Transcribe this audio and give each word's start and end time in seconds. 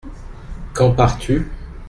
Quand 0.73 0.93
pars-tu? 0.93 1.45